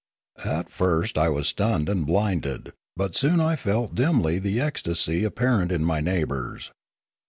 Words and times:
At 0.43 0.71
first 0.71 1.15
I 1.15 1.29
was 1.29 1.47
stunned 1.49 1.87
and 1.87 2.07
blinded; 2.07 2.73
but 2.97 3.15
soon 3.15 3.39
I 3.39 3.55
felt 3.55 3.93
dimly 3.93 4.39
the 4.39 4.59
ecstasy 4.59 5.23
apparent 5.23 5.71
in 5.71 5.85
my 5.85 5.99
neighbours. 5.99 6.71